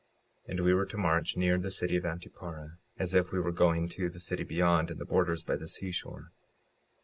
56:31 0.47 0.49
And 0.49 0.59
we 0.65 0.73
were 0.73 0.85
to 0.87 0.97
march 0.97 1.37
near 1.37 1.57
the 1.59 1.69
city 1.69 1.95
of 1.95 2.05
Antiparah, 2.05 2.77
as 2.97 3.13
if 3.13 3.31
we 3.31 3.39
were 3.39 3.51
going 3.51 3.87
to 3.89 4.09
the 4.09 4.19
city 4.19 4.43
beyond, 4.43 4.89
in 4.89 4.97
the 4.97 5.05
borders 5.05 5.43
by 5.43 5.55
the 5.55 5.67
seashore. 5.67 6.31